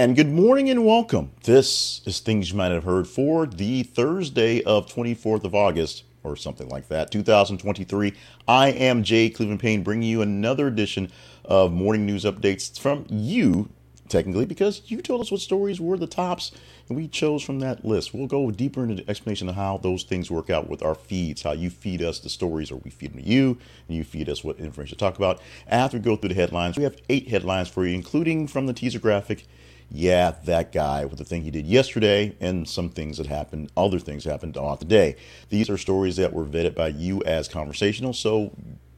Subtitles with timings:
[0.00, 1.30] And good morning and welcome.
[1.42, 6.36] This is Things You Might Have Heard for the Thursday of 24th of August, or
[6.36, 8.14] something like that, 2023.
[8.48, 11.12] I am Jay Cleveland Payne, bringing you another edition
[11.44, 13.68] of morning news updates from you,
[14.08, 16.50] technically, because you told us what stories were the tops,
[16.88, 18.14] and we chose from that list.
[18.14, 21.42] We'll go deeper into the explanation of how those things work out with our feeds,
[21.42, 24.30] how you feed us the stories, or we feed them to you, and you feed
[24.30, 25.42] us what information to talk about.
[25.66, 28.72] After we go through the headlines, we have eight headlines for you, including from the
[28.72, 29.44] teaser graphic
[29.90, 33.98] yeah, that guy with the thing he did yesterday and some things that happened, other
[33.98, 35.16] things happened throughout the day.
[35.48, 38.52] These are stories that were vetted by you as conversational, so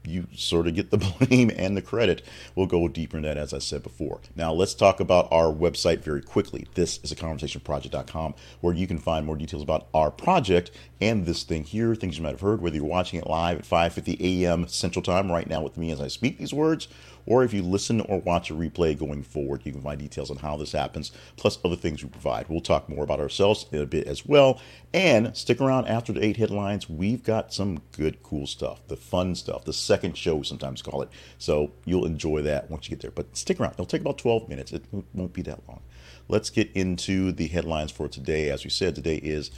[0.05, 2.23] you sort of get the blame and the credit.
[2.55, 4.21] We'll go deeper in that, as I said before.
[4.37, 6.67] Now, let's talk about our website very quickly.
[6.75, 10.71] This is a conversationproject.com where you can find more details about our project
[11.01, 13.65] and this thing here, things you might have heard, whether you're watching it live at
[13.65, 14.69] 5.50 a.m.
[14.69, 16.87] Central Time right now with me as I speak these words,
[17.27, 20.39] or if you listen or watch a replay going forward, you can find details on
[20.39, 22.49] how this happens, plus other things we provide.
[22.49, 24.61] We'll talk more about ourselves in a bit as well.
[24.95, 26.89] And stick around after the eight headlines.
[26.89, 31.11] We've got some good, cool stuff, the fun stuff, the second show, sometimes call it.
[31.37, 33.11] So you'll enjoy that once you get there.
[33.11, 35.83] But stick around, it'll take about 12 minutes, it won't be that long.
[36.29, 38.49] Let's get into the headlines for today.
[38.49, 39.51] As we said, today is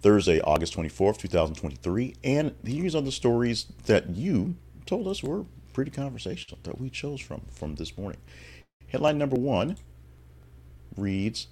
[0.00, 2.14] Thursday, August 24th, 2023.
[2.24, 7.20] And these are the stories that you told us were pretty conversational that we chose
[7.20, 8.20] from from this morning.
[8.88, 9.76] Headline number one
[10.96, 11.48] reads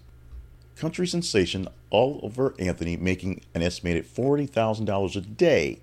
[0.77, 5.81] Country sensation Oliver Anthony making an estimated $40,000 a day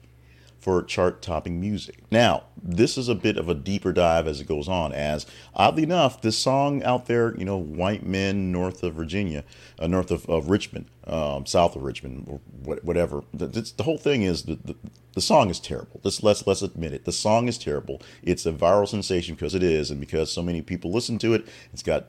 [0.60, 2.04] for chart topping music.
[2.12, 5.84] Now, this is a bit of a deeper dive as it goes on, as oddly
[5.84, 9.44] enough, this song out there, you know, white men north of Virginia,
[9.80, 12.40] uh, north of, of Richmond, um, south of Richmond, or
[12.84, 13.24] whatever.
[13.34, 14.76] The, the whole thing is the, the,
[15.18, 16.00] the song is terrible.
[16.04, 17.06] Let's, let's let's admit it.
[17.06, 18.04] The song is terrible.
[18.22, 21.48] It's a viral sensation because it is, and because so many people listen to it.
[21.74, 22.06] It's got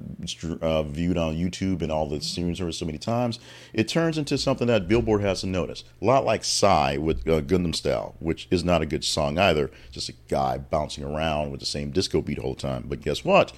[0.60, 3.38] uh, viewed on YouTube and all the streams so many times.
[3.72, 5.84] It turns into something that Billboard has to notice.
[6.02, 9.70] A lot like Psy with uh, Gangnam Style, which is not a good song either.
[9.90, 12.84] Just a guy bouncing around with the same disco beat all the time.
[12.88, 13.52] But guess what?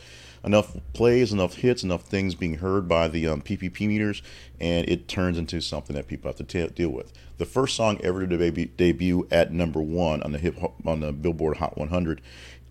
[0.44, 4.22] enough plays, enough hits, enough things being heard by the um, PPP meters,
[4.60, 7.12] and it turns into something that people have to t- deal with.
[7.38, 11.12] The first song ever to debut, debut at number one on the hip on the
[11.12, 12.20] Billboard Hot 100,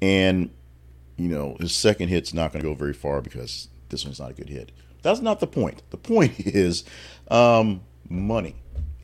[0.02, 0.50] and
[1.18, 4.32] you know his second hit's not going to go very far because this one's not
[4.32, 4.72] a good hit.
[5.02, 5.84] That's not the point.
[5.92, 6.84] The point is
[7.30, 8.56] um, money.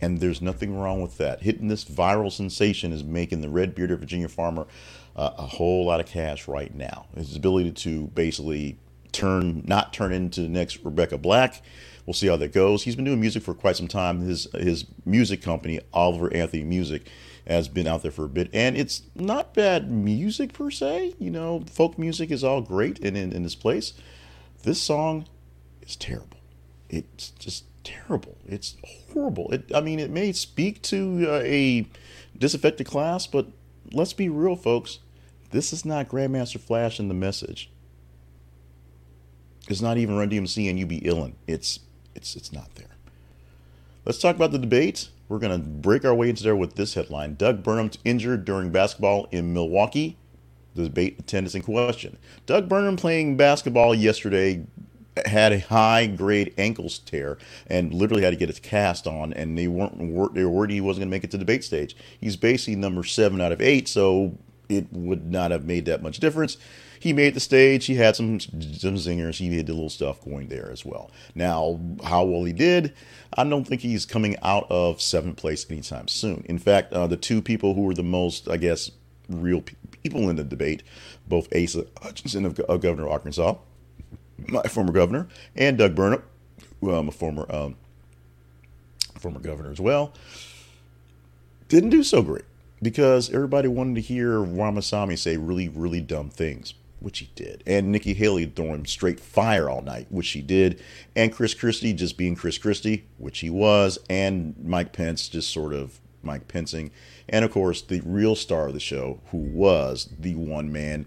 [0.06, 1.42] And there's nothing wrong with that.
[1.42, 4.68] Hitting this viral sensation is making the red bearded Virginia farmer
[5.16, 7.08] uh, a whole lot of cash right now.
[7.18, 8.78] His ability to basically
[9.12, 11.64] turn, not turn into the next Rebecca Black.
[12.06, 12.84] We'll see how that goes.
[12.84, 14.20] He's been doing music for quite some time.
[14.20, 17.08] His his music company, Oliver Anthony Music,
[17.48, 21.16] has been out there for a bit, and it's not bad music per se.
[21.18, 23.94] You know, folk music is all great in in, in this place.
[24.62, 25.26] This song
[25.82, 26.38] is terrible.
[26.90, 28.38] It's just terrible.
[28.46, 28.76] It's
[29.14, 29.50] horrible.
[29.52, 31.88] It, I mean, it may speak to uh, a
[32.38, 33.48] disaffected class, but
[33.94, 35.00] let's be real, folks.
[35.52, 37.70] This is not Grandmaster Flash and the message.
[39.70, 41.34] It's not even Run DMC and You Be Illin.
[41.48, 41.80] It's
[42.14, 42.88] it's it's not there.
[44.04, 45.10] Let's talk about the debate.
[45.28, 49.28] We're gonna break our way into there with this headline: Doug Burgum injured during basketball
[49.32, 50.18] in Milwaukee.
[50.76, 52.18] The debate attendance in question.
[52.46, 54.66] Doug Burgum playing basketball yesterday
[55.26, 57.38] had a high grade ankles tear
[57.68, 59.98] and literally had to get a cast on and they weren't
[60.34, 61.96] they were worried he wasn't going to make it to debate stage.
[62.20, 64.38] He's basically number seven out of eight so
[64.68, 66.58] it would not have made that much difference.
[67.00, 70.48] He made the stage he had some some zingers he did a little stuff going
[70.48, 71.12] there as well.
[71.34, 72.94] Now how well he did
[73.38, 76.46] i don't think he's coming out of seventh place anytime soon.
[76.50, 78.92] In fact uh, the two people who were the most i guess
[79.30, 79.64] real
[80.04, 80.84] people in the debate
[81.28, 83.56] both asa hutchinson of, of governor of arkansas
[84.48, 86.22] my former governor, and Doug Burgum,
[86.82, 87.76] I'm a former um,
[89.20, 90.14] former governor as well,
[91.68, 92.46] didn't do so great
[92.82, 97.92] because everybody wanted to hear Ramaswamy say really, really dumb things, which he did, and
[97.92, 100.82] Nikki Haley throwing straight fire all night, which she did,
[101.16, 105.74] and Chris Christie just being Chris Christie, which he was, and Mike Pence just sort
[105.74, 106.92] of Mike Pensing,
[107.30, 111.06] and of course the real star of the show, who was the one man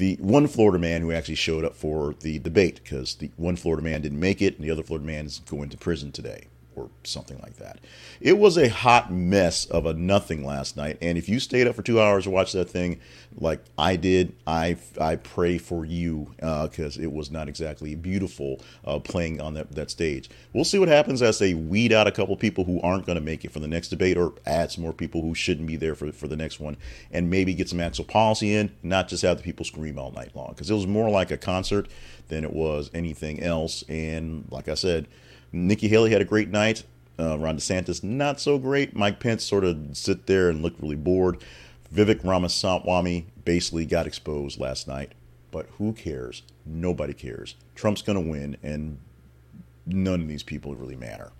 [0.00, 3.82] the one Florida man who actually showed up for the debate because the one Florida
[3.82, 6.46] man didn't make it and the other Florida man is going to prison today
[6.80, 7.78] or something like that.
[8.20, 11.74] It was a hot mess of a nothing last night, and if you stayed up
[11.74, 13.00] for two hours to watch that thing,
[13.36, 18.60] like I did, I I pray for you because uh, it was not exactly beautiful
[18.84, 20.28] uh, playing on that that stage.
[20.52, 23.24] We'll see what happens as they weed out a couple people who aren't going to
[23.24, 25.94] make it for the next debate, or add some more people who shouldn't be there
[25.94, 26.76] for for the next one,
[27.12, 30.34] and maybe get some actual policy in, not just have the people scream all night
[30.34, 31.88] long because it was more like a concert
[32.28, 33.84] than it was anything else.
[33.88, 35.06] And like I said
[35.52, 36.84] Nikki Haley had a great night.
[37.18, 38.96] Uh, Ron DeSantis, not so great.
[38.96, 41.42] Mike Pence sort of sit there and looked really bored.
[41.94, 45.12] Vivek Ramaswamy basically got exposed last night.
[45.50, 46.42] But who cares?
[46.64, 47.56] Nobody cares.
[47.74, 48.98] Trump's going to win, and
[49.84, 51.32] none of these people really matter.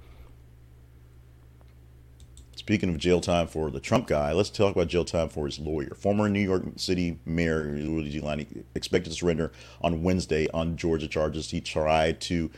[2.57, 5.59] Speaking of jail time for the Trump guy, let's talk about jail time for his
[5.59, 5.95] lawyer.
[5.95, 11.51] Former New York City Mayor Rudy Giuliani expected to surrender on Wednesday on Georgia charges
[11.51, 12.51] he tried to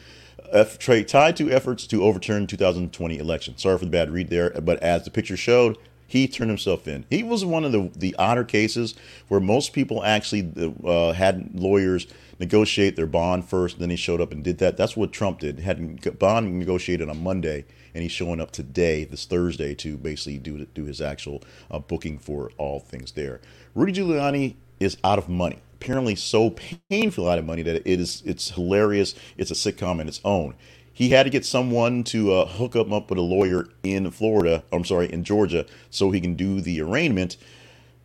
[0.53, 3.57] tied to efforts to overturn 2020 election.
[3.57, 7.07] Sorry for the bad read there, but as the picture showed, he turned himself in.
[7.09, 8.95] He was one of the the odder cases
[9.29, 10.53] where most people actually
[10.85, 12.07] uh, had lawyers
[12.39, 14.77] negotiate their bond first, then he showed up and did that.
[14.77, 15.61] That's what Trump did.
[15.61, 17.65] Had bond negotiated on Monday,
[17.95, 22.19] and he's showing up today, this Thursday, to basically do do his actual uh, booking
[22.19, 23.41] for all things there.
[23.75, 26.55] Rudy Giuliani is out of money apparently so
[26.91, 29.15] painful out of money that it is it's hilarious.
[29.37, 30.55] It's a sitcom in its own.
[30.93, 34.63] He had to get someone to uh, hook him up with a lawyer in Florida.
[34.71, 37.37] I'm sorry, in Georgia, so he can do the arraignment.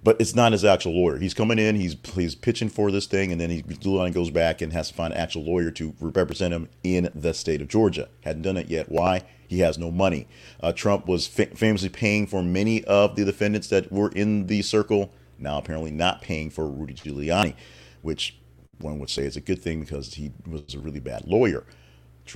[0.03, 1.18] But it's not his actual lawyer.
[1.18, 1.75] He's coming in.
[1.75, 5.13] He's he's pitching for this thing, and then he goes back and has to find
[5.13, 8.07] an actual lawyer to represent him in the state of Georgia.
[8.24, 8.89] Hadn't done it yet.
[8.89, 9.24] Why?
[9.47, 10.27] He has no money.
[10.62, 14.62] Uh, Trump was fa- famously paying for many of the defendants that were in the
[14.62, 17.56] circle now apparently not paying for Rudy Giuliani,
[18.01, 18.38] which
[18.80, 21.63] one would say is a good thing because he was a really bad lawyer.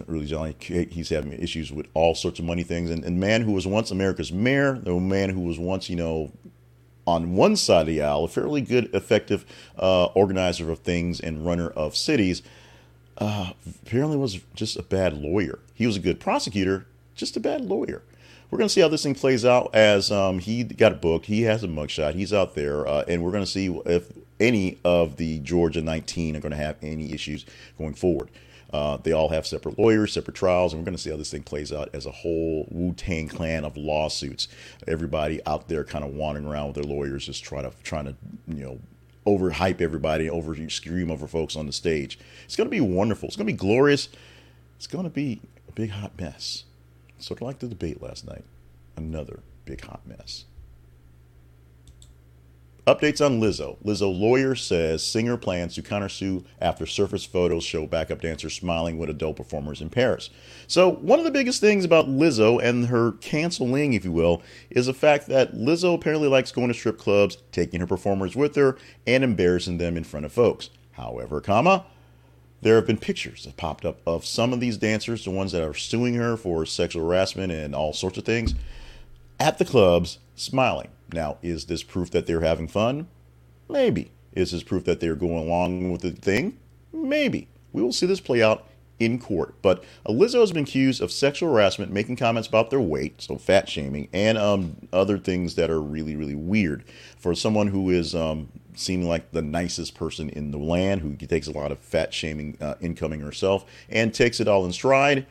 [0.07, 2.89] Rudy Giuliani, he's having issues with all sorts of money things.
[2.89, 6.31] And, and man who was once America's mayor, the man who was once, you know,
[7.06, 9.45] on one side of the aisle, a fairly good, effective
[9.77, 12.42] uh, organizer of things and runner of cities,
[13.18, 13.51] uh,
[13.83, 15.59] apparently was just a bad lawyer.
[15.74, 18.03] He was a good prosecutor, just a bad lawyer
[18.51, 21.25] we're going to see how this thing plays out as um, he got booked.
[21.25, 22.15] He has a mugshot.
[22.15, 24.12] He's out there, uh, and we're going to see if
[24.42, 27.45] any of the Georgia 19 are going to have any issues
[27.77, 28.30] going forward.
[28.74, 31.31] Uh, they all have separate lawyers, separate trials, and we're going to see how this
[31.31, 34.48] thing plays out as a whole Wu Tang clan of lawsuits.
[34.88, 38.15] Everybody out there kind of wandering around with their lawyers, just trying to trying to
[38.48, 38.80] you know
[39.25, 42.18] overhype everybody, over scream over folks on the stage.
[42.45, 43.27] It's going to be wonderful.
[43.27, 44.09] It's going to be glorious.
[44.77, 46.63] It's going to be a big hot mess.
[47.21, 48.44] Sort of like the debate last night.
[48.97, 50.45] Another big hot mess.
[52.88, 53.77] Updates on Lizzo.
[53.85, 59.07] Lizzo lawyer says singer plans to countersue after surface photos show backup dancers smiling with
[59.07, 60.31] adult performers in Paris.
[60.65, 64.41] So, one of the biggest things about Lizzo and her canceling, if you will,
[64.71, 68.56] is the fact that Lizzo apparently likes going to strip clubs, taking her performers with
[68.56, 70.71] her, and embarrassing them in front of folks.
[70.94, 71.85] However, comma,
[72.62, 75.63] there have been pictures that popped up of some of these dancers, the ones that
[75.63, 78.54] are suing her for sexual harassment and all sorts of things,
[79.40, 80.90] at the clubs smiling.
[81.13, 83.08] Now, is this proof that they're having fun?
[83.69, 84.12] Maybe.
[84.34, 86.58] Is this proof that they're going along with the thing?
[86.94, 87.48] Maybe.
[87.74, 88.66] We will see this play out
[89.00, 89.56] in court.
[89.62, 93.68] But Lizzo has been accused of sexual harassment, making comments about their weight, so fat
[93.68, 96.84] shaming, and um, other things that are really, really weird.
[97.18, 101.47] For someone who is um, seeming like the nicest person in the land, who takes
[101.47, 105.25] a lot of fat shaming uh, incoming herself and takes it all in stride,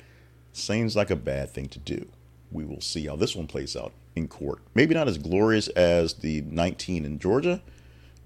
[0.52, 2.08] seems like a bad thing to do.
[2.50, 4.60] We will see how this one plays out in court.
[4.74, 7.62] Maybe not as glorious as the 19 in Georgia,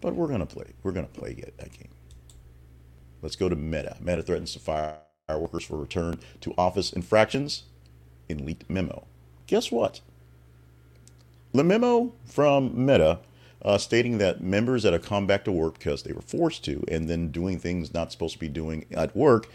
[0.01, 0.73] but we're gonna play.
[0.83, 1.91] We're gonna play that game.
[3.23, 3.97] Let's go to Meta.
[4.01, 7.65] Meta threatens to fire workers for return to office infractions
[8.29, 9.07] in leaked memo.
[9.47, 10.01] Guess what?
[11.53, 13.21] The memo from Meta
[13.65, 16.85] uh, stating that members that have come back to work because they were forced to
[16.89, 19.49] and then doing things not supposed to be doing at work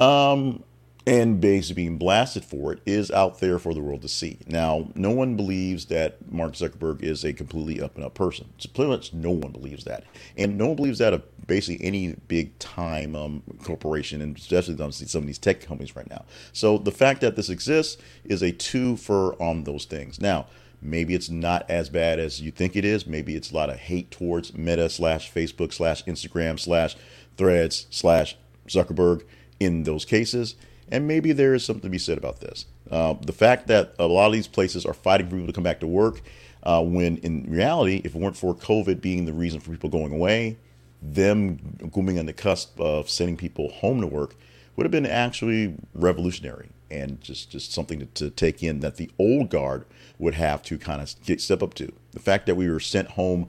[0.00, 0.62] um,
[1.06, 4.38] and basically being blasted for it is out there for the world to see.
[4.48, 8.48] Now, no one believes that Mark Zuckerberg is a completely up and up person.
[8.58, 10.02] So pretty much no one believes that.
[10.36, 15.22] And no one believes that of basically any big time um, corporation, and especially some
[15.22, 16.24] of these tech companies right now.
[16.52, 20.20] So the fact that this exists is a two for on those things.
[20.20, 20.46] Now,
[20.82, 23.06] Maybe it's not as bad as you think it is.
[23.06, 26.96] Maybe it's a lot of hate towards Meta slash Facebook slash Instagram slash
[27.36, 28.36] Threads slash
[28.68, 29.24] Zuckerberg
[29.60, 30.56] in those cases.
[30.88, 32.66] And maybe there is something to be said about this.
[32.90, 35.64] Uh, the fact that a lot of these places are fighting for people to come
[35.64, 36.20] back to work,
[36.62, 40.12] uh, when in reality, if it weren't for COVID being the reason for people going
[40.12, 40.58] away,
[41.02, 41.56] them
[41.92, 44.34] going on the cusp of sending people home to work,
[44.76, 49.10] would have been actually revolutionary and just, just something to, to take in that the
[49.18, 49.84] old guard
[50.18, 51.92] would have to kind of get, step up to.
[52.12, 53.48] The fact that we were sent home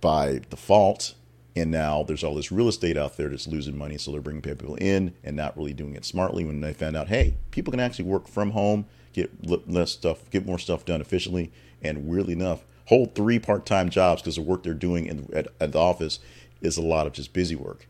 [0.00, 1.14] by default
[1.54, 4.42] and now there's all this real estate out there that's losing money so they're bringing
[4.42, 7.80] people in and not really doing it smartly when they found out hey people can
[7.80, 9.30] actually work from home get
[9.68, 11.50] less stuff get more stuff done efficiently
[11.82, 15.72] and weirdly enough hold three part-time jobs because the work they're doing in, at, at
[15.72, 16.18] the office
[16.60, 17.86] is a lot of just busy work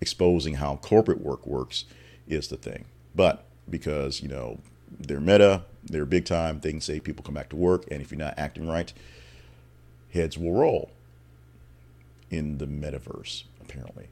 [0.00, 1.84] exposing how corporate work works
[2.26, 4.58] is the thing but because you know
[4.90, 8.10] they're meta they're big time they can say people come back to work and if
[8.10, 8.92] you're not acting right
[10.12, 10.90] heads will roll
[12.32, 14.08] in the metaverse, apparently.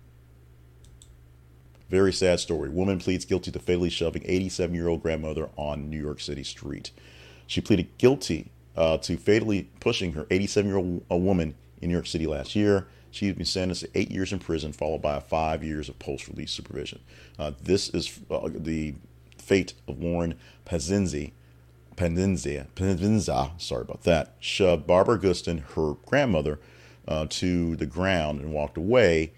[1.88, 2.68] Very sad story.
[2.68, 6.92] Woman pleads guilty to fatally shoving 87 year old grandmother on New York City street.
[7.46, 12.06] She pleaded guilty uh, to fatally pushing her 87 year old woman in New York
[12.06, 12.86] City last year.
[13.10, 16.28] She has been sentenced to eight years in prison, followed by five years of post
[16.28, 17.00] release supervision.
[17.40, 18.94] Uh, this is uh, the
[19.50, 21.32] fate of Lauren Pazinzi.
[21.96, 26.60] Pendenza, Pendenza, sorry about that, shoved Barbara Gustin, her grandmother,
[27.08, 29.32] uh, to the ground and walked away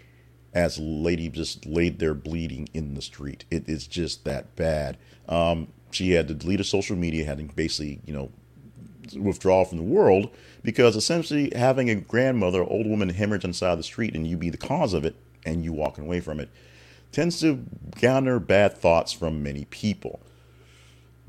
[0.53, 3.47] as lady just laid there bleeding in the street.
[3.51, 4.99] It is just that bad.
[5.31, 8.31] Um, she had to delete her social media, had to basically, you know,
[9.19, 10.29] withdraw from the world
[10.63, 14.59] because essentially having a grandmother, old woman hemorrhage inside the street and you be the
[14.59, 15.17] cause of it
[15.47, 16.51] and you walking away from it
[17.13, 17.65] tends to
[18.01, 20.21] garner bad thoughts from many people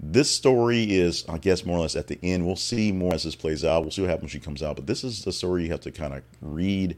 [0.05, 2.45] this story is, I guess, more or less at the end.
[2.45, 3.83] We'll see more as this plays out.
[3.83, 4.75] We'll see what happens when she comes out.
[4.75, 6.97] But this is the story you have to kind of read,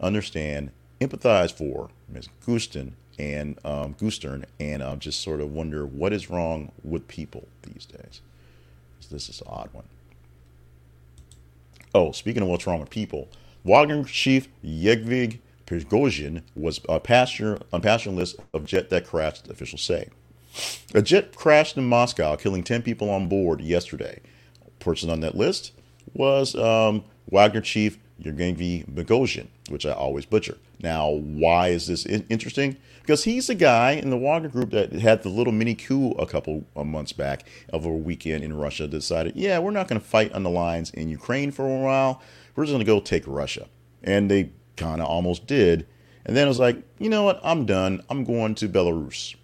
[0.00, 2.28] understand, empathize for Ms.
[2.46, 7.48] Gustin and um, Gustern, and uh, just sort of wonder what is wrong with people
[7.62, 8.20] these days.
[9.10, 9.84] This is an odd one.
[11.94, 13.28] Oh, speaking of what's wrong with people,
[13.64, 19.82] Wagner chief Yevgeny Prigozhin was a passenger on passenger list of jet that crashed, officials
[19.82, 20.08] say.
[20.94, 24.20] A jet crashed in Moscow, killing 10 people on board yesterday.
[24.78, 25.72] Person on that list
[26.12, 30.56] was um, Wagner chief Yevgeny Prigozhin, which I always butcher.
[30.80, 32.76] Now, why is this interesting?
[33.00, 36.26] Because he's the guy in the Wagner group that had the little mini coup a
[36.26, 38.86] couple of months back over a weekend in Russia.
[38.86, 42.22] Decided, yeah, we're not going to fight on the lines in Ukraine for a while.
[42.54, 43.66] We're just going to go take Russia,
[44.02, 45.86] and they kind of almost did.
[46.26, 47.40] And then it was like, you know what?
[47.44, 48.02] I'm done.
[48.08, 49.34] I'm going to Belarus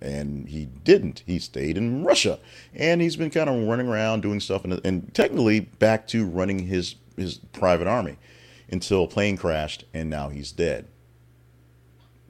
[0.00, 1.22] and he didn't.
[1.26, 2.38] He stayed in Russia,
[2.74, 6.60] and he's been kind of running around doing stuff, and, and technically back to running
[6.60, 8.16] his his private army
[8.70, 10.86] until a plane crashed, and now he's dead,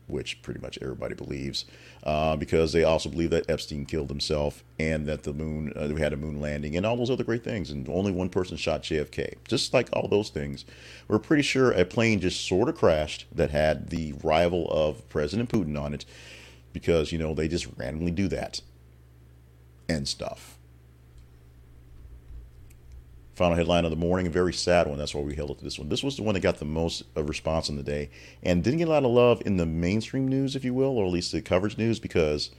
[0.09, 1.65] which pretty much everybody believes,
[2.05, 6.01] uh, because they also believe that Epstein killed himself and that the moon uh, we
[6.01, 8.83] had a moon landing and all those other great things, and only one person shot
[8.83, 9.35] JFK.
[9.47, 10.65] Just like all those things,
[11.07, 15.51] we're pretty sure a plane just sort of crashed that had the rival of President
[15.51, 16.05] Putin on it
[16.73, 18.61] because, you know, they just randomly do that
[19.89, 20.58] and stuff.
[23.39, 24.99] Final headline of the morning, a very sad one.
[24.99, 25.89] That's why we held it to this one.
[25.89, 28.11] This was the one that got the most response in the day
[28.43, 31.07] and didn't get a lot of love in the mainstream news, if you will, or
[31.07, 32.51] at least the coverage news, because,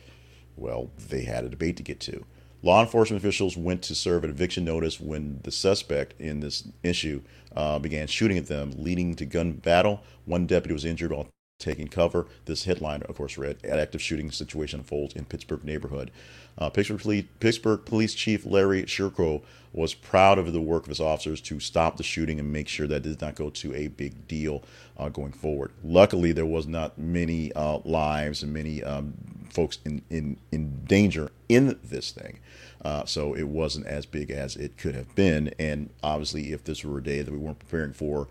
[0.55, 2.23] well, they had a debate to get to.
[2.63, 7.23] Law enforcement officials went to serve an eviction notice when the suspect in this issue
[7.57, 10.01] uh, began shooting at them, leading to gun battle.
[10.23, 11.27] One deputy was injured while
[11.59, 12.25] taking cover.
[12.45, 16.09] This headline, of course, read active shooting situation unfolds in Pittsburgh neighborhood.
[16.57, 20.99] Uh, Pittsburgh, Police, Pittsburgh Police Chief Larry Shirko was proud of the work of his
[20.99, 23.87] officers to stop the shooting and make sure that it did not go to a
[23.87, 24.63] big deal
[24.97, 25.71] uh, going forward.
[25.83, 29.13] Luckily, there was not many uh, lives and many um,
[29.51, 32.39] folks in, in, in danger in this thing.
[32.83, 35.53] Uh, so it wasn't as big as it could have been.
[35.59, 38.27] And obviously, if this were a day that we weren't preparing for,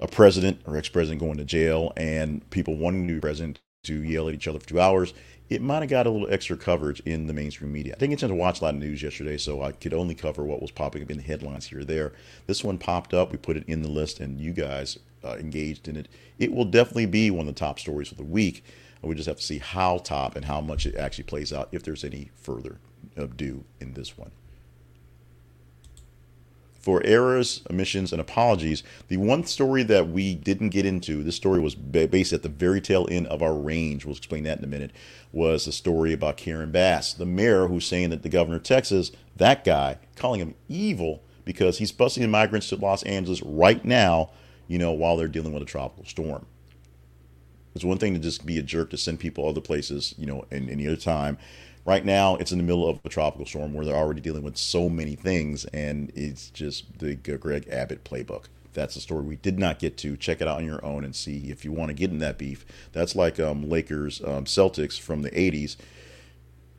[0.00, 4.28] a president or ex-president going to jail and people wanting to be president to yell
[4.28, 5.14] at each other for two hours,
[5.48, 7.94] it might have got a little extra coverage in the mainstream media.
[7.96, 9.92] I didn't get a chance to watch a lot of news yesterday, so I could
[9.92, 12.12] only cover what was popping up in the headlines here or there.
[12.46, 13.32] This one popped up.
[13.32, 16.08] We put it in the list, and you guys uh, engaged in it.
[16.38, 18.64] It will definitely be one of the top stories of the week.
[19.02, 21.82] We just have to see how top and how much it actually plays out if
[21.82, 22.78] there's any further
[23.16, 24.30] ado in this one
[26.80, 28.82] for errors, omissions, and apologies.
[29.08, 32.80] The one story that we didn't get into, this story was based at the very
[32.80, 34.90] tail end of our range, we'll explain that in a minute,
[35.30, 39.12] was a story about Karen Bass, the mayor who's saying that the governor of Texas,
[39.36, 44.30] that guy, calling him evil because he's busing migrants to Los Angeles right now,
[44.66, 46.46] you know, while they're dealing with a tropical storm.
[47.74, 50.44] It's one thing to just be a jerk to send people other places, you know,
[50.50, 51.38] in any other time.
[51.86, 54.56] Right now, it's in the middle of a tropical storm where they're already dealing with
[54.56, 58.44] so many things, and it's just the Greg Abbott playbook.
[58.72, 60.16] That's a story we did not get to.
[60.16, 62.38] Check it out on your own and see if you want to get in that
[62.38, 62.64] beef.
[62.92, 65.76] That's like um, Lakers um, Celtics from the 80s,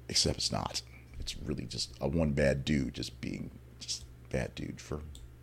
[0.07, 0.81] except it's not.
[1.19, 5.01] It's really just a one bad dude just being just bad dude for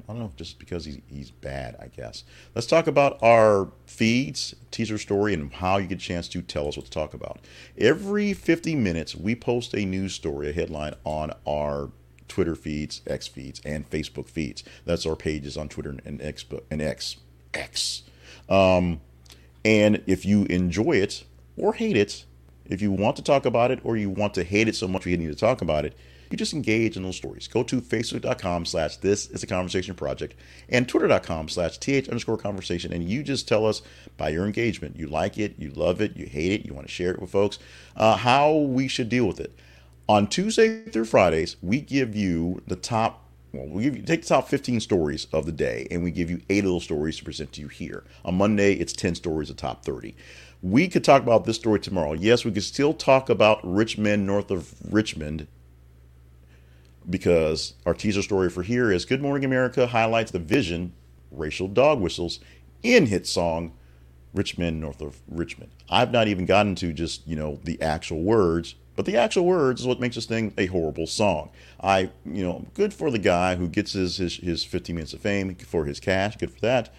[0.09, 2.25] I don't know, just because he's, he's bad, I guess.
[2.55, 6.67] Let's talk about our feeds, teaser story, and how you get a chance to tell
[6.67, 7.41] us what to talk about.
[7.77, 11.91] Every 50 minutes, we post a news story, a headline on our
[12.27, 14.65] Twitter feeds, X feeds, and Facebook feeds.
[14.87, 16.45] That's our pages on Twitter and X.
[16.71, 17.17] And X.
[17.53, 18.05] X.
[18.49, 19.03] Um,
[19.63, 21.25] and if you enjoy it
[21.57, 22.25] or hate it,
[22.65, 25.05] if you want to talk about it or you want to hate it so much
[25.05, 25.95] you need to talk about it,
[26.31, 27.49] you just engage in those stories.
[27.49, 30.35] Go to facebook.com slash this is a conversation project
[30.69, 32.93] and twitter.com slash th underscore conversation.
[32.93, 33.83] And you just tell us
[34.17, 36.93] by your engagement, you like it, you love it, you hate it, you want to
[36.93, 37.59] share it with folks,
[37.97, 39.59] uh, how we should deal with it.
[40.09, 44.29] On Tuesday through Fridays, we give you the top well, we give you, take the
[44.29, 47.25] top 15 stories of the day, and we give you eight of those stories to
[47.25, 48.05] present to you here.
[48.25, 50.15] On Monday, it's 10 stories, the top 30.
[50.63, 52.13] We could talk about this story tomorrow.
[52.13, 55.47] Yes, we could still talk about rich men north of Richmond
[57.09, 60.93] because our teaser story for here is Good Morning America highlights the vision,
[61.31, 62.41] racial dog whistles,
[62.83, 63.73] in hit song
[64.35, 65.71] Rich Men North of Richmond.
[65.89, 69.81] I've not even gotten to just, you know, the actual words, but the actual words
[69.81, 71.51] is what makes this thing a horrible song.
[71.81, 75.21] I, you know, good for the guy who gets his, his, his 15 minutes of
[75.21, 76.93] fame for his cash, good for that.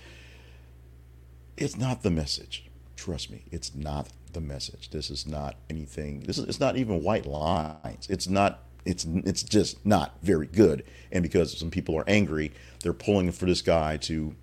[1.56, 2.66] It's not the message.
[2.96, 4.90] Trust me, it's not the message.
[4.90, 6.22] This is not anything.
[6.22, 8.08] This is it's not even white lines.
[8.10, 10.84] It's not it's it's just not very good.
[11.12, 14.36] And because some people are angry, they're pulling for this guy to,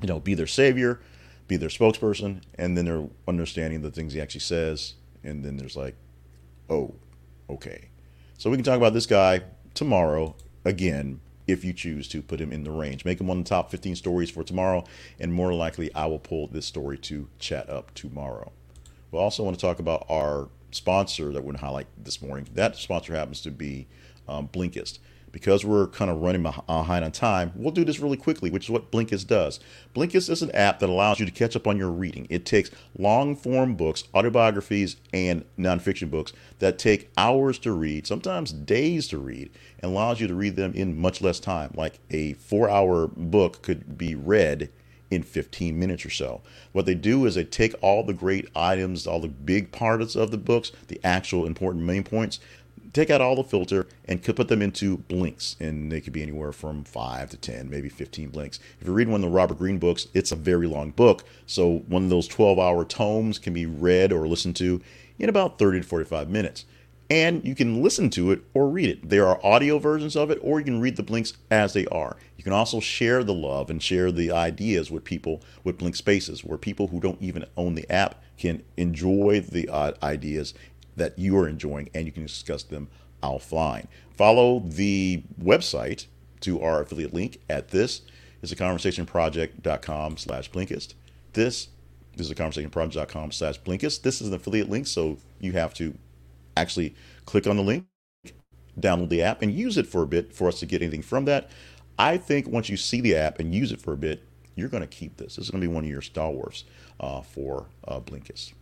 [0.00, 1.00] you know, be their savior,
[1.48, 5.76] be their spokesperson, and then they're understanding the things he actually says, and then there's
[5.76, 5.96] like,
[6.70, 6.94] oh,
[7.50, 7.88] okay.
[8.38, 9.42] So we can talk about this guy
[9.74, 13.04] tomorrow again if you choose to put him in the range.
[13.04, 14.84] Make him one of the top 15 stories for tomorrow,
[15.18, 18.52] and more likely I will pull this story to chat up tomorrow.
[19.10, 22.48] We also want to talk about our sponsor that we're going to highlight this morning.
[22.54, 23.86] That sponsor happens to be
[24.28, 24.98] um, Blinkist.
[25.30, 28.70] Because we're kind of running behind on time, we'll do this really quickly, which is
[28.70, 29.58] what Blinkist does.
[29.92, 32.28] Blinkist is an app that allows you to catch up on your reading.
[32.30, 38.52] It takes long form books, autobiographies, and nonfiction books that take hours to read, sometimes
[38.52, 39.50] days to read,
[39.80, 41.72] and allows you to read them in much less time.
[41.74, 44.70] Like a four hour book could be read
[45.14, 46.42] in 15 minutes or so.
[46.72, 50.30] What they do is they take all the great items, all the big parts of
[50.30, 52.40] the books, the actual important main points,
[52.92, 55.56] take out all the filter and could put them into blinks.
[55.60, 58.60] And they could be anywhere from 5 to 10 maybe 15 blinks.
[58.80, 61.24] If you read one of the robert greene books it's a very long book.
[61.46, 64.80] So one of those 12 hour tomes can be read or listened to
[65.18, 66.64] in about 30 to 45 minutes
[67.10, 69.08] and you can listen to it or read it.
[69.08, 72.16] There are audio versions of it, or you can read the blinks as they are.
[72.36, 76.44] You can also share the love and share the ideas with people with Blink Spaces,
[76.44, 80.54] where people who don't even own the app can enjoy the uh, ideas
[80.96, 82.88] that you are enjoying and you can discuss them
[83.22, 83.86] offline.
[84.16, 86.06] Follow the website
[86.40, 88.02] to our affiliate link at this
[88.42, 90.94] is a conversationproject.com slash blinkist.
[91.32, 91.68] This
[92.16, 94.02] is a conversationproject.com slash blinkist.
[94.02, 95.94] This is an affiliate link, so you have to
[96.56, 96.94] actually
[97.26, 97.86] click on the link,
[98.78, 101.24] download the app, and use it for a bit for us to get anything from
[101.26, 101.50] that.
[101.98, 104.24] I think once you see the app and use it for a bit,
[104.56, 105.36] you're going to keep this.
[105.36, 106.64] This is going to be one of your stalwarts
[107.00, 108.52] uh, for uh, Blinkist.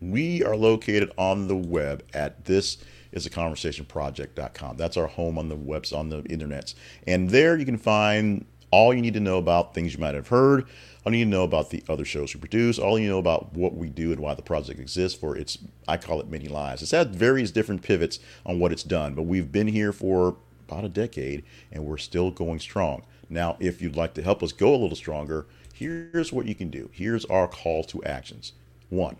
[0.00, 2.78] We are located on the web at this
[3.12, 4.76] is a.
[4.76, 6.74] That's our home on the webs on the internets.
[7.06, 10.28] And there you can find all you need to know about things you might have
[10.28, 10.66] heard,
[11.04, 13.52] all you need to know about the other shows we produce, all you know about
[13.52, 16.80] what we do and why the project exists for its, I call it many lives.
[16.82, 20.36] It's had various different pivots on what it's done, but we've been here for
[20.66, 23.02] about a decade and we're still going strong.
[23.28, 26.70] Now, if you'd like to help us go a little stronger, here's what you can
[26.70, 26.88] do.
[26.92, 28.52] Here's our call to actions.
[28.88, 29.16] One,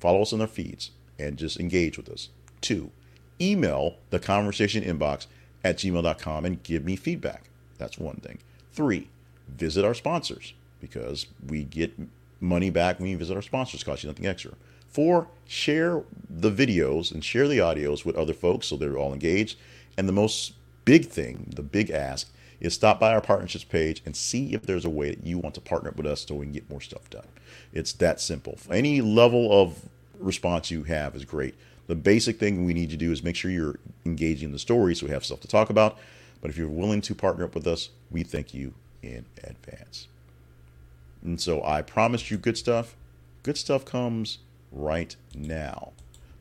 [0.00, 2.30] follow us on our feeds and just engage with us.
[2.60, 2.90] Two,
[3.40, 5.26] email the conversation inbox
[5.62, 7.44] at gmail.com and give me feedback.
[7.78, 8.38] That's one thing.
[8.72, 9.08] Three,
[9.48, 11.92] visit our sponsors because we get
[12.40, 13.82] money back when you visit our sponsors.
[13.82, 14.52] Cost you nothing extra.
[14.88, 19.58] Four, share the videos and share the audios with other folks so they're all engaged.
[19.96, 24.16] And the most big thing, the big ask, is stop by our partnerships page and
[24.16, 26.52] see if there's a way that you want to partner with us so we can
[26.52, 27.26] get more stuff done.
[27.72, 28.58] It's that simple.
[28.70, 29.88] Any level of
[30.18, 31.54] response you have is great.
[31.86, 35.06] The basic thing we need to do is make sure you're engaging the story so
[35.06, 35.98] we have stuff to talk about.
[36.40, 40.08] But if you're willing to partner up with us, we thank you in advance.
[41.22, 42.96] And so I promised you good stuff.
[43.42, 44.38] Good stuff comes
[44.70, 45.92] right now.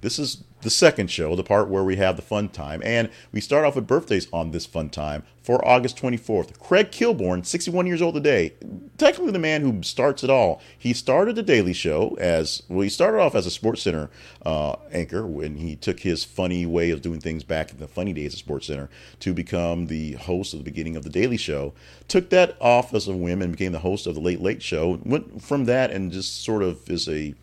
[0.01, 2.81] This is the second show, the part where we have the fun time.
[2.83, 6.59] And we start off with birthdays on this fun time for August 24th.
[6.59, 8.53] Craig Kilborn, 61 years old today.
[8.97, 10.61] Technically, the man who starts it all.
[10.77, 14.09] He started The Daily Show as well, he started off as a SportsCenter
[14.45, 18.13] uh, anchor when he took his funny way of doing things back in the funny
[18.13, 21.73] days of SportsCenter to become the host of the beginning of The Daily Show.
[22.07, 24.99] Took that off as a whim and became the host of The Late Late Show.
[25.03, 27.35] Went from that and just sort of is a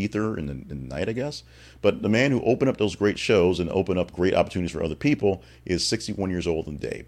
[0.00, 1.42] ether in the, in the, night, I guess.
[1.82, 4.82] But the man who opened up those great shows and opened up great opportunities for
[4.82, 7.06] other people is 61 years old and Dave.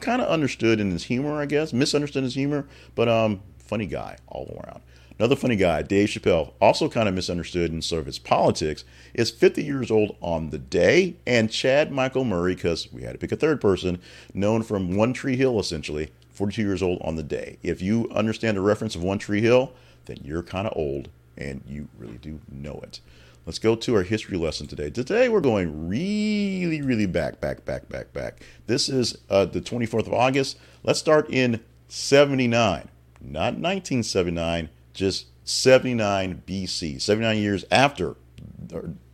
[0.00, 1.72] Kind of understood in his humor, I guess.
[1.72, 4.82] Misunderstood his humor, but um, funny guy all around.
[5.18, 9.30] Another funny guy, Dave Chappelle, also kind of misunderstood in sort of his politics, is
[9.30, 11.16] 50 years old on the day.
[11.24, 14.00] And Chad Michael Murray, because we had to pick a third person,
[14.32, 17.58] known from One Tree Hill essentially, 42 years old on the day.
[17.62, 19.72] If you understand the reference of One Tree Hill,
[20.06, 23.00] then you're kind of old and you really do know it.
[23.46, 24.88] Let's go to our history lesson today.
[24.88, 28.42] Today we're going really, really back, back, back, back, back.
[28.66, 30.58] This is uh, the 24th of August.
[30.82, 32.88] Let's start in 79,
[33.20, 38.16] not 1979, just 79 BC, 79 years after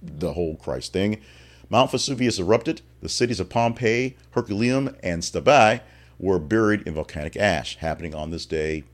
[0.01, 1.21] the whole Christ thing.
[1.69, 2.83] Mount Vesuvius erupted.
[3.01, 5.81] The cities of Pompeii, Herculaneum, and Stabiae
[6.19, 8.85] were buried in volcanic ash, happening on this day,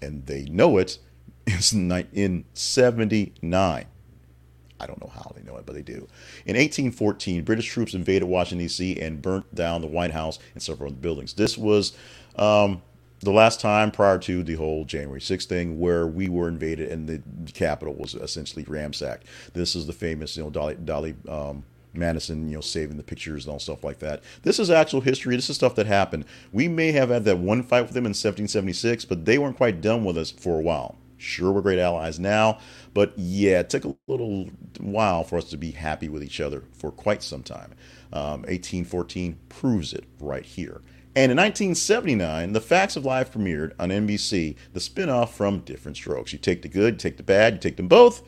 [0.00, 0.98] and they know it
[2.12, 3.86] in 79.
[4.80, 6.08] I don't know how they know it, but they do.
[6.46, 10.90] In 1814, British troops invaded Washington, D.C., and burnt down the White House and several
[10.90, 11.34] other buildings.
[11.34, 11.92] This was
[12.36, 12.80] um,
[13.20, 17.06] the last time prior to the whole January 6th thing where we were invaded and
[17.06, 19.26] the Capitol was essentially ransacked.
[19.52, 23.44] This is the famous, you know, Dolley, Dolley um, Madison, you know, saving the pictures
[23.44, 24.22] and all stuff like that.
[24.42, 25.36] This is actual history.
[25.36, 26.24] This is stuff that happened.
[26.52, 29.82] We may have had that one fight with them in 1776, but they weren't quite
[29.82, 30.96] done with us for a while.
[31.20, 32.58] Sure, we're great allies now,
[32.94, 36.64] but yeah, it took a little while for us to be happy with each other
[36.72, 37.74] for quite some time.
[38.10, 40.80] Um, 1814 proves it right here.
[41.14, 46.32] And in 1979, The Facts of Life premiered on NBC, the spinoff from Diff'rent Strokes.
[46.32, 48.22] You take the good, you take the bad, you take them both,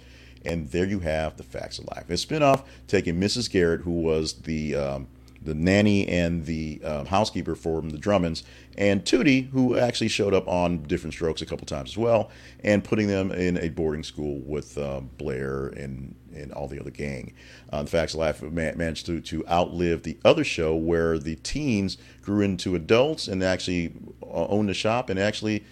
[0.44, 2.11] and there you have The Facts of Life.
[2.11, 3.50] A spinoff taking Mrs.
[3.50, 5.09] Garrett, who was the um,
[5.44, 8.42] the nanny and the uh, housekeeper for the Drummonds,
[8.78, 12.31] and Tootie, who actually showed up on Diff'rent Strokes a couple times as well,
[12.62, 16.90] and putting them in a boarding school with uh, Blair and and all the other
[16.90, 17.35] gang.
[17.70, 21.98] Uh, the Facts of Life managed to, to outlive the other show where the teens
[22.22, 25.62] grew into adults and actually uh, owned the shop and actually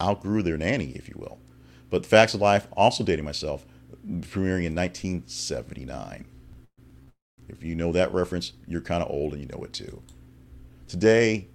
[0.00, 1.38] outgrew their nanny, if you will.
[1.90, 3.66] But Facts of Life, also dating myself,
[4.06, 6.26] premiering in 1979.
[7.48, 10.02] If you know that reference, you're kind of old and you know it too.
[10.88, 11.48] Today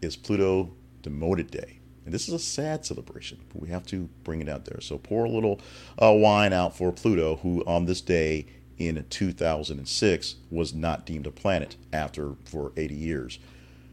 [0.00, 1.78] is Pluto Demoted Day.
[2.04, 4.80] And this is a sad celebration, but we have to bring it out there.
[4.80, 5.60] So pour a little
[6.02, 8.46] uh, wine out for Pluto, who on this day
[8.78, 13.38] in 2006 was not deemed a planet after for 80 years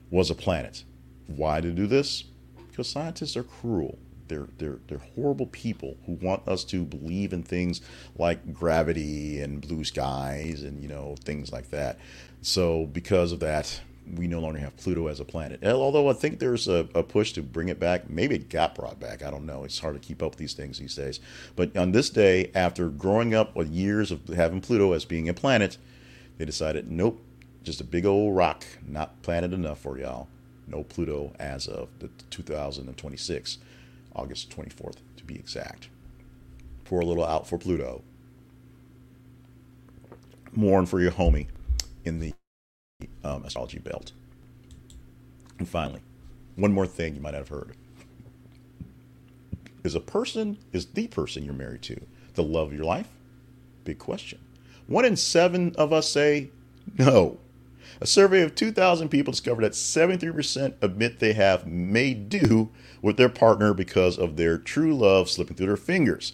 [0.09, 0.83] was a planet.
[1.27, 2.23] Why to do this?
[2.69, 3.99] Because scientists are cruel.
[4.29, 7.81] They're, they're, they're horrible people who want us to believe in things
[8.17, 11.99] like gravity and blue skies and, you know, things like that.
[12.41, 13.81] So, because of that,
[14.15, 15.63] we no longer have Pluto as a planet.
[15.63, 18.09] Although I think there's a, a, push to bring it back.
[18.09, 19.23] Maybe it got brought back.
[19.23, 19.63] I don't know.
[19.63, 21.19] It's hard to keep up with these things these days.
[21.55, 25.33] But on this day, after growing up with years of having Pluto as being a
[25.33, 25.77] planet,
[26.37, 27.21] they decided, nope,
[27.63, 30.27] just a big old rock, not planet enough for y'all.
[30.67, 33.57] No Pluto as of the 2026.
[34.19, 35.87] August 24th to be exact.
[36.83, 38.01] Pour a little out for Pluto.
[40.51, 41.47] Mourn for your homie
[42.03, 42.33] in the
[43.23, 44.11] um, astrology belt.
[45.57, 46.01] And finally,
[46.57, 47.75] one more thing you might not have heard.
[49.85, 52.01] Is a person, is the person you're married to,
[52.33, 53.07] the love of your life?
[53.85, 54.39] Big question.
[54.87, 56.49] One in seven of us say
[56.97, 57.37] no.
[58.01, 62.69] A survey of 2,000 people discovered that 73% admit they have made do
[63.01, 66.33] with their partner because of their true love slipping through their fingers.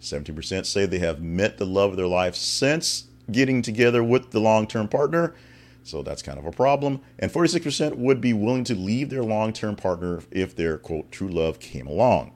[0.00, 4.40] 17% say they have met the love of their life since getting together with the
[4.40, 5.34] long term partner.
[5.84, 7.00] So that's kind of a problem.
[7.18, 11.28] And 46% would be willing to leave their long term partner if their quote true
[11.28, 12.32] love came along.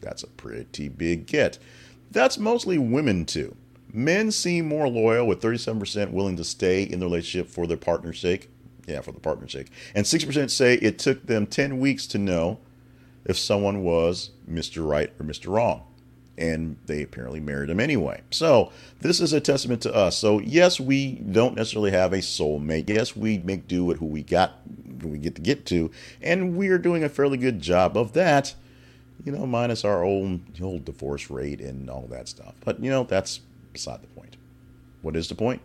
[0.00, 1.58] That's a pretty big get.
[2.10, 3.56] That's mostly women too.
[3.92, 8.20] Men seem more loyal, with 37% willing to stay in the relationship for their partner's
[8.20, 8.50] sake.
[8.86, 9.68] Yeah, for the partner's sake.
[9.94, 12.58] And 6% say it took them 10 weeks to know
[13.24, 14.88] if someone was Mr.
[14.88, 15.52] Right or Mr.
[15.52, 15.82] Wrong.
[16.38, 18.22] And they apparently married him anyway.
[18.30, 20.16] So, this is a testament to us.
[20.16, 22.88] So, yes, we don't necessarily have a soulmate.
[22.88, 24.60] Yes, we make do with who we got,
[25.02, 25.90] who we get to get to.
[26.22, 28.54] And we are doing a fairly good job of that,
[29.24, 32.54] you know, minus our own old divorce rate and all that stuff.
[32.64, 33.40] But, you know, that's
[33.72, 34.36] beside the point.
[35.02, 35.60] what is the point?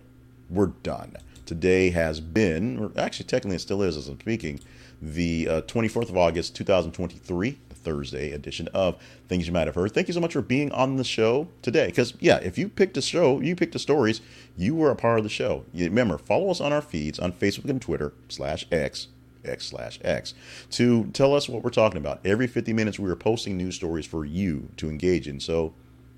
[0.50, 1.16] We're done.
[1.46, 4.60] Today has been, or actually, technically, it still is as I'm speaking,
[5.02, 8.96] the uh, 24th of August, 2023, Thursday edition of
[9.28, 9.94] Things You Might Have Heard.
[9.94, 11.88] Thank you so much for being on the show today.
[11.88, 14.22] Because, yeah, if you picked a show, you picked the stories,
[14.58, 15.66] you were a part of the show.
[15.74, 19.08] Remember, follow us on our feeds on Facebook and Twitter, slash X,
[19.44, 20.34] X slash X,
[20.72, 22.20] to tell us what we're talking about.
[22.26, 25.39] Every 50 minutes, we are posting news stories for you to engage in.
[25.39, 25.74] So,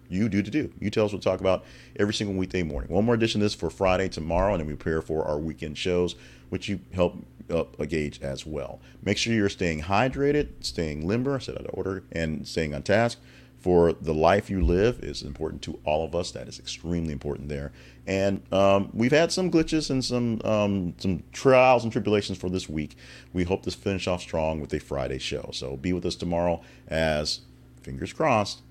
[0.09, 0.71] you do to do.
[0.79, 1.65] You tell us what to talk about
[1.97, 2.91] every single weekday morning.
[2.91, 5.77] One more edition of this for Friday tomorrow, and then we prepare for our weekend
[5.77, 6.15] shows,
[6.49, 7.17] which you help
[7.49, 8.79] up a gauge as well.
[9.03, 13.19] Make sure you're staying hydrated, staying limber, set out of order, and staying on task.
[13.59, 16.29] For the life you live is important to all of us.
[16.31, 17.71] That is extremely important there.
[18.05, 22.69] And um, we've had some glitches and some um, some trials and tribulations for this
[22.69, 22.95] week.
[23.33, 25.49] We hope to finish off strong with a Friday show.
[25.51, 27.39] So be with us tomorrow as,
[27.81, 28.61] fingers crossed,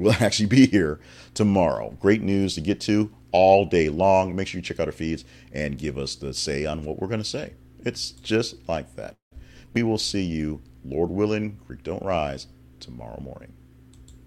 [0.00, 0.98] we'll actually be here
[1.34, 1.90] tomorrow.
[2.00, 4.34] Great news to get to all day long.
[4.34, 7.08] Make sure you check out our feeds and give us the say on what we're
[7.08, 7.52] going to say.
[7.84, 9.16] It's just like that.
[9.72, 12.48] We will see you, Lord willing, Creek Don't Rise,
[12.80, 13.52] tomorrow morning.